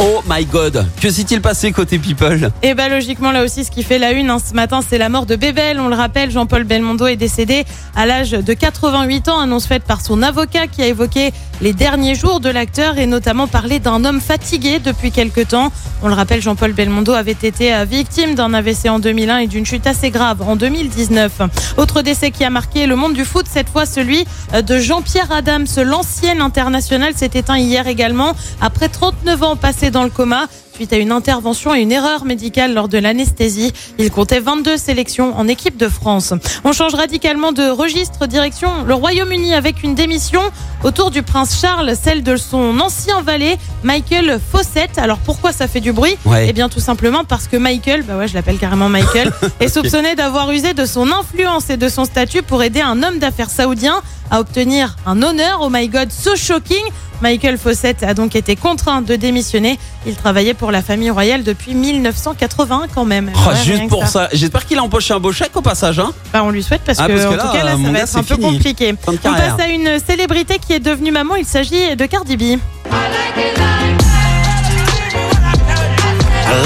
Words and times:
Oh 0.00 0.22
my 0.30 0.44
god, 0.44 0.86
que 1.00 1.10
s'est-il 1.10 1.40
passé 1.40 1.72
côté 1.72 1.98
people 1.98 2.52
Et 2.62 2.74
bah 2.74 2.88
logiquement 2.88 3.32
là 3.32 3.42
aussi 3.42 3.64
ce 3.64 3.70
qui 3.72 3.82
fait 3.82 3.98
la 3.98 4.12
une 4.12 4.30
hein, 4.30 4.38
ce 4.38 4.54
matin 4.54 4.78
c'est 4.88 4.96
la 4.96 5.08
mort 5.08 5.26
de 5.26 5.34
Bébel. 5.34 5.80
On 5.80 5.88
le 5.88 5.96
rappelle, 5.96 6.30
Jean-Paul 6.30 6.62
Belmondo 6.62 7.08
est 7.08 7.16
décédé 7.16 7.64
à 7.96 8.06
l'âge 8.06 8.30
de 8.30 8.52
88 8.54 9.28
ans, 9.28 9.40
annonce 9.40 9.66
faite 9.66 9.82
par 9.82 10.00
son 10.00 10.22
avocat 10.22 10.68
qui 10.68 10.82
a 10.82 10.86
évoqué 10.86 11.32
les 11.60 11.72
derniers 11.72 12.14
jours 12.14 12.38
de 12.38 12.48
l'acteur 12.48 12.98
et 12.98 13.06
notamment 13.06 13.48
parlé 13.48 13.80
d'un 13.80 14.04
homme 14.04 14.20
fatigué 14.20 14.78
depuis 14.78 15.10
quelque 15.10 15.40
temps. 15.40 15.72
On 16.04 16.06
le 16.06 16.14
rappelle, 16.14 16.40
Jean-Paul 16.40 16.72
Belmondo 16.74 17.12
avait 17.12 17.32
été 17.32 17.72
victime 17.84 18.36
d'un 18.36 18.54
AVC 18.54 18.88
en 18.88 19.00
2001 19.00 19.38
et 19.38 19.46
d'une 19.48 19.66
chute 19.66 19.88
assez 19.88 20.10
grave 20.10 20.42
en 20.42 20.54
2019. 20.54 21.40
Autre 21.76 22.02
décès 22.02 22.30
qui 22.30 22.44
a 22.44 22.50
marqué 22.50 22.86
le 22.86 22.94
monde 22.94 23.14
du 23.14 23.24
foot, 23.24 23.46
cette 23.50 23.68
fois 23.68 23.84
celui 23.84 24.24
euh, 24.54 24.62
de 24.62 24.78
Jean-Pierre 24.78 25.32
Adams, 25.32 25.66
l'ancien 25.84 26.40
international 26.40 27.14
s'est 27.16 27.30
éteint 27.34 27.58
hier 27.58 27.88
également 27.88 28.34
après 28.60 28.88
39 28.88 29.42
ans 29.42 29.56
passés 29.56 29.87
dans 29.90 30.04
le 30.04 30.10
coma 30.10 30.46
suite 30.78 30.92
à 30.92 30.96
une 30.96 31.10
intervention 31.10 31.74
et 31.74 31.80
une 31.80 31.90
erreur 31.90 32.24
médicale 32.24 32.72
lors 32.72 32.86
de 32.86 32.98
l'anesthésie. 32.98 33.72
Il 33.98 34.12
comptait 34.12 34.38
22 34.38 34.76
sélections 34.76 35.36
en 35.36 35.48
équipe 35.48 35.76
de 35.76 35.88
France. 35.88 36.32
On 36.62 36.70
change 36.70 36.94
radicalement 36.94 37.50
de 37.50 37.68
registre, 37.68 38.28
direction 38.28 38.84
le 38.84 38.94
Royaume-Uni 38.94 39.54
avec 39.54 39.82
une 39.82 39.96
démission 39.96 40.40
autour 40.84 41.10
du 41.10 41.24
prince 41.24 41.60
Charles, 41.60 41.94
celle 42.00 42.22
de 42.22 42.36
son 42.36 42.78
ancien 42.78 43.22
valet 43.22 43.58
Michael 43.82 44.38
Fawcett. 44.52 44.98
Alors 44.98 45.18
pourquoi 45.18 45.50
ça 45.50 45.66
fait 45.66 45.80
du 45.80 45.92
bruit? 45.92 46.16
Ouais. 46.24 46.46
Eh 46.48 46.52
bien 46.52 46.68
tout 46.68 46.78
simplement 46.78 47.24
parce 47.24 47.48
que 47.48 47.56
Michael, 47.56 48.04
bah 48.04 48.16
ouais 48.16 48.28
je 48.28 48.34
l'appelle 48.34 48.58
carrément 48.58 48.88
Michael, 48.88 49.32
est 49.60 49.68
soupçonné 49.68 50.14
d'avoir 50.14 50.48
usé 50.52 50.74
de 50.74 50.84
son 50.84 51.10
influence 51.10 51.70
et 51.70 51.76
de 51.76 51.88
son 51.88 52.04
statut 52.04 52.42
pour 52.42 52.62
aider 52.62 52.82
un 52.82 53.02
homme 53.02 53.18
d'affaires 53.18 53.50
saoudien 53.50 54.00
à 54.30 54.38
obtenir 54.38 54.96
un 55.06 55.22
honneur. 55.22 55.58
Oh 55.62 55.70
my 55.70 55.88
god, 55.88 56.12
so 56.12 56.36
shocking 56.36 56.84
Michael 57.20 57.58
Fawcett 57.58 58.02
a 58.02 58.14
donc 58.14 58.36
été 58.36 58.56
contraint 58.56 59.02
de 59.02 59.16
démissionner. 59.16 59.78
Il 60.06 60.14
travaillait 60.14 60.54
pour 60.54 60.70
la 60.70 60.82
famille 60.82 61.10
royale 61.10 61.42
depuis 61.42 61.74
1980 61.74 62.82
quand 62.94 63.04
même. 63.04 63.30
Oh, 63.34 63.48
Ouais, 63.50 63.56
Juste 63.64 63.88
pour 63.88 64.06
ça, 64.06 64.28
j'espère 64.32 64.66
qu'il 64.66 64.78
a 64.78 64.82
empoché 64.82 65.14
un 65.14 65.20
beau 65.20 65.32
chèque 65.32 65.56
au 65.56 65.62
passage. 65.62 65.98
Hein 65.98 66.12
Bah, 66.32 66.42
on 66.44 66.50
lui 66.50 66.62
souhaite 66.62 66.82
parce, 66.84 66.98
Ah, 67.00 67.06
que, 67.06 67.12
parce 67.12 67.24
que 67.24 67.28
en 67.28 67.36
là, 67.36 67.42
tout 67.44 67.52
cas 67.52 67.64
là, 67.64 67.76
mon 67.76 67.86
ça 67.86 67.90
va 67.92 67.98
gars, 67.98 68.04
être 68.04 68.16
un 68.16 68.22
peu 68.22 68.36
compliqué. 68.36 68.94
On 69.06 69.16
passe 69.16 69.60
à 69.60 69.68
une 69.68 69.98
célébrité 70.06 70.58
qui 70.58 70.72
est 70.74 70.80
devenue 70.80 71.10
maman. 71.10 71.36
Il 71.36 71.44
s'agit 71.46 71.96
de 71.96 72.06
Cardi 72.06 72.36
B. 72.36 72.42
I 72.42 72.56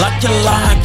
like 0.00 0.25
it 0.25 0.30
like. 0.45 0.81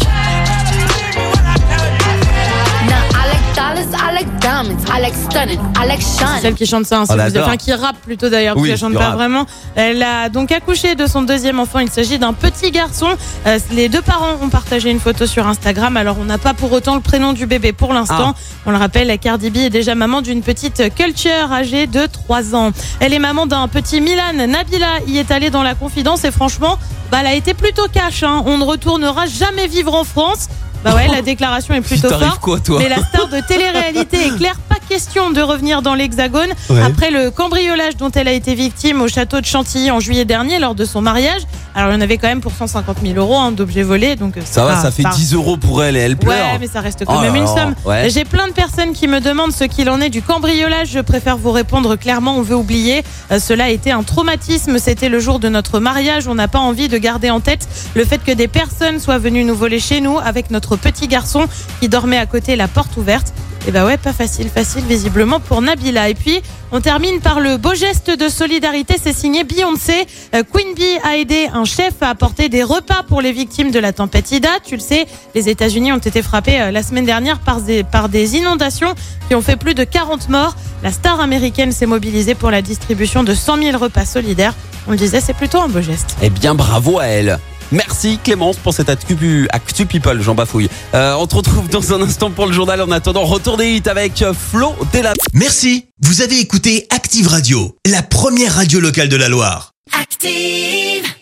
Diamonds, 4.48 4.78
I 4.88 5.02
like 5.02 5.14
stunning, 5.30 5.60
I 5.76 5.86
like 5.88 6.02
shine. 6.02 6.42
Celle 6.42 6.54
qui 6.56 6.66
chante 6.66 6.86
ça, 6.86 7.00
hein, 7.00 7.06
si 7.06 7.14
vous 7.14 7.38
enfin 7.40 7.58
qui 7.58 7.74
rappe 7.74 7.98
plutôt 7.98 8.30
d'ailleurs, 8.30 8.54
parce 8.56 8.64
Oui, 8.64 8.70
qu'elle 8.70 8.78
chante 8.78 8.94
pas 8.94 9.12
vraiment. 9.12 9.46
Elle 9.76 10.02
a 10.02 10.30
donc 10.30 10.52
accouché 10.52 10.96
de 10.96 11.06
son 11.06 11.22
deuxième 11.24 11.60
enfant. 11.60 11.80
Il 11.80 11.90
s'agit 11.90 12.18
d'un 12.18 12.34
petit 12.34 12.72
garçon. 12.72 13.08
Euh, 13.46 13.60
les 13.72 13.90
deux 13.90 14.02
parents 14.02 14.38
ont 14.42 14.50
partagé 14.50 14.90
une 14.90 15.00
photo 15.00 15.26
sur 15.26 15.46
Instagram. 15.48 15.98
Alors 15.98 16.18
on 16.20 16.26
n'a 16.26 16.38
pas 16.38 16.54
pour 16.54 16.72
autant 16.72 16.96
le 16.96 17.02
prénom 17.02 17.34
du 17.34 17.46
bébé 17.46 17.74
pour 17.74 17.94
l'instant. 17.94 18.36
On 18.66 18.72
le 18.72 18.78
rappelle, 18.78 19.18
Cardi 19.20 19.50
B 19.50 19.58
est 19.58 19.70
déjà 19.70 19.96
maman 19.96 20.22
d'une 20.22 20.42
petite 20.42 20.94
culture 20.96 21.52
âgée 21.52 21.88
de 21.88 22.06
3 22.06 22.56
ans. 22.56 22.72
Elle 23.00 23.14
est 23.14 23.20
maman 23.20 23.48
d'un 23.48 23.68
petit 23.68 24.00
Milan. 24.00 24.34
Nabila 24.48 25.00
y 25.08 25.18
est 25.18 25.32
allée 25.32 25.50
dans 25.50 25.64
la 25.64 25.76
confidence 25.76 26.24
et 26.24 26.32
franchement, 26.32 26.78
bah, 27.12 27.18
elle 27.22 27.28
a 27.28 27.34
été 27.34 27.54
plutôt 27.54 27.88
cash. 27.92 28.24
hein. 28.24 28.44
On 28.46 28.58
ne 28.58 28.64
retournera 28.64 29.26
jamais 29.26 29.68
vivre 29.68 29.94
en 29.94 30.04
France. 30.04 30.48
Bah 30.84 30.96
ouais, 30.96 31.08
la 31.08 31.22
déclaration 31.24 31.74
est 31.74 31.82
plutôt 31.82 32.10
forte. 32.10 32.40
quoi, 32.40 32.60
toi 32.60 32.80
Mais 32.80 32.90
la 32.90 32.98
star 33.04 33.28
de 33.28 33.40
télé-réalité 33.48 34.28
est 34.28 34.38
claire, 34.38 34.56
question 34.88 35.32
de 35.32 35.42
revenir 35.42 35.82
dans 35.82 35.94
l'Hexagone 35.96 36.50
Ouais. 36.70 36.82
après 36.82 37.12
le 37.12 37.32
cambriolage 37.32 37.98
dont 37.98 38.10
elle 38.12 38.28
a 38.28 38.32
été 38.34 38.56
victime 38.56 39.02
au 39.02 39.08
château 39.08 39.40
de 39.42 39.46
Chantilly 39.46 39.92
en 39.92 40.00
juillet 40.00 40.26
dernier 40.26 40.60
lors 40.60 40.76
de 40.76 40.86
son 40.86 41.02
mariage. 41.02 41.42
Alors 41.76 41.92
il 41.92 41.94
y 41.94 41.98
en 41.98 42.02
avait 42.02 42.18
quand 42.18 42.28
même 42.28 42.42
pour 42.42 42.52
150 42.54 42.98
000 43.04 43.16
euros 43.20 43.36
hein, 43.38 43.52
d'objets 43.52 43.84
volés, 43.84 44.16
donc 44.16 44.38
euh, 44.38 44.42
Ça 44.44 44.64
va, 44.66 44.74
pas- 44.74 44.82
ça 44.82 44.92
fait 44.92 45.04
pas- 45.04 45.10
10 45.10 45.34
euros 45.36 45.58
pour 45.58 45.84
elle 45.84 45.96
et 45.96 46.00
elle 46.00 46.18
pleure. 46.18 46.34
Ouais, 46.54 46.58
mais 46.60 46.68
ça 46.68 46.82
reste 46.82 47.06
quand 47.06 47.18
Oh 47.18 47.22
même 47.22 47.36
une 47.36 47.46
somme. 47.48 47.76
ouais. 47.86 48.10
J'ai 48.10 48.26
plein 48.26 48.48
de 48.48 48.54
personnes 48.54 48.94
qui 48.94 49.08
me 49.08 49.20
demandent 49.20 49.52
ce 49.54 49.64
qu'il 49.66 49.90
en 49.90 50.02
est 50.02 50.10
du 50.10 50.22
cambriolage. 50.24 50.90
Je 50.90 51.00
préfère 51.00 51.38
vous 51.38 51.52
répondre 51.52 51.96
clairement, 51.96 52.36
on 52.38 52.42
veut 52.42 52.56
oublier. 52.56 53.04
Euh, 53.32 53.40
cela 53.40 53.66
a 53.66 53.70
été 53.70 53.92
un 53.92 54.02
traumatisme. 54.04 54.80
C'était 54.80 55.10
le 55.10 55.20
jour 55.20 55.40
de 55.40 55.50
notre 55.50 55.80
mariage. 55.80 56.28
On 56.28 56.36
n'a 56.36 56.48
pas 56.48 56.60
envie 56.60 56.88
de 56.88 56.98
garder 56.98 57.30
en 57.30 57.40
tête 57.42 57.68
le 57.96 58.04
fait 58.06 58.24
que 58.24 58.32
des 58.32 58.48
personnes 58.48 59.00
soient 59.00 59.20
venues 59.20 59.44
nous 59.44 59.56
voler 59.56 59.80
chez 59.80 60.02
nous 60.02 60.18
avec 60.18 60.50
notre 60.50 60.78
petit 60.78 61.08
garçon 61.08 61.46
qui 61.80 61.90
dormait 61.90 62.18
à 62.18 62.26
côté, 62.26 62.56
la 62.56 62.68
porte 62.68 62.98
ouverte. 62.98 63.34
Et 63.68 63.72
bah 63.72 63.86
ouais, 63.86 63.98
pas 63.98 64.14
facile, 64.14 64.48
facile 64.48 64.86
visiblement 64.86 65.42
pour 65.42 65.62
Nabila. 65.62 66.08
Et 66.08 66.14
puis, 66.14 66.42
on 66.72 66.80
termine 66.80 67.20
par 67.20 67.42
le 67.42 67.58
beau 67.58 67.74
geste 67.74 68.10
de 68.10 68.30
solidarité. 68.30 68.96
C'est 69.02 69.12
signé 69.12 69.44
Beyoncé. 69.44 70.08
Euh, 70.34 70.44
Queen 70.50 70.74
Bee 70.74 70.98
a 71.04 71.18
aidé 71.18 71.50
un 71.54 71.66
chef 71.66 71.96
à 72.00 72.10
apporter 72.10 72.48
des 72.48 72.64
repas 72.64 73.04
pour 73.06 73.20
les 73.20 73.34
victimes 73.34 73.72
de 73.72 73.80
la 73.80 73.92
tempête 73.92 74.32
Ida. 74.32 74.48
Tu 74.66 74.76
le 74.76 74.82
sais, 74.82 75.06
les 75.36 75.50
États-Unis 75.50 75.92
ont 75.92 75.98
été 75.98 76.22
frappés 76.22 76.62
euh, 76.62 76.72
la 76.72 76.82
semaine 76.82 77.06
dernière 77.06 77.40
par 77.40 77.60
des, 77.60 77.84
par 77.84 78.08
des 78.08 78.38
inondations 78.38 78.96
qui 79.28 79.36
ont 79.36 79.42
fait 79.42 79.58
plus 79.58 79.74
de 79.74 79.84
40 79.84 80.30
morts. 80.30 80.56
La 80.82 80.94
star 80.94 81.20
américaine 81.20 81.74
s'est 81.74 81.88
mobilisée 81.88 82.36
pour 82.36 82.52
la 82.52 82.62
distribution 82.62 83.26
de 83.26 83.34
100 83.34 83.64
000 83.64 83.78
repas 83.78 84.06
solidaires. 84.06 84.54
On 84.88 84.92
le 84.92 84.98
disait, 84.98 85.20
c'est 85.20 85.34
plutôt 85.34 85.60
un 85.60 85.68
beau 85.68 85.82
geste. 85.82 86.16
Eh 86.22 86.30
bien, 86.30 86.56
bravo 86.56 87.00
à 87.00 87.08
elle. 87.08 87.38
Merci 87.72 88.20
Clémence 88.24 88.58
pour 88.58 88.74
cette 88.74 88.90
actu, 88.90 89.48
actu 89.52 89.86
people, 89.86 90.22
j'en 90.22 90.36
bafouille. 90.36 90.70
Euh, 90.94 91.16
on 91.16 91.28
te 91.28 91.36
retrouve 91.36 91.68
dans 91.70 91.94
un 91.94 92.02
instant 92.02 92.32
pour 92.32 92.46
le 92.46 92.54
journal. 92.54 92.82
En 92.82 92.92
attendant, 92.92 93.26
retour 93.26 93.58
des 93.58 93.76
hits 93.76 93.90
avec 93.90 94.24
Flo 94.34 94.76
Della. 94.92 95.14
Merci. 95.34 95.86
Vous 96.02 96.22
avez 96.22 96.40
écouté 96.40 96.88
Active 96.90 97.28
Radio, 97.28 97.76
la 97.86 98.04
première 98.04 98.56
radio 98.56 98.80
locale 98.80 99.10
de 99.10 99.16
la 99.16 99.30
Loire. 99.30 99.74
Active. 100.00 101.17